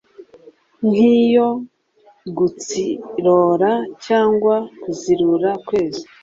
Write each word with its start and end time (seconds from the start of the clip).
nk'iyo 0.89 1.47
gutsirora 2.37 3.71
cyangwa 4.05 4.55
kuzirura, 4.81 5.49
kweza. 5.65 6.03